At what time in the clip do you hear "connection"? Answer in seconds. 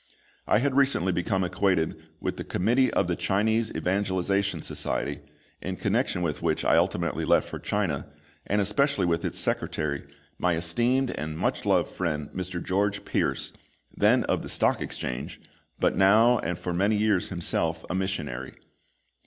5.75-6.23